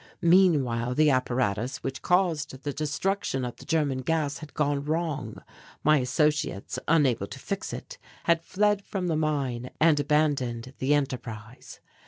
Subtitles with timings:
[0.23, 5.43] Meanwhile the apparatus which caused the destruction of the German gas had gone wrong.
[5.83, 11.81] My associates, unable to fix it, had fled from the mine and abandoned the enterprise.